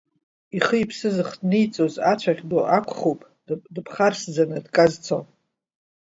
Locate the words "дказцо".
4.65-5.17